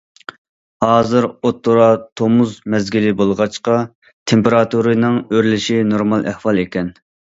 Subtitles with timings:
[0.83, 1.89] ھازىر ئوتتۇرا
[2.21, 3.75] تومۇز مەزگىلى بولغاچقا،
[4.33, 6.91] تېمپېراتۇرىنىڭ ئۆرلىشى نورمال ئەھۋال ئىكەن.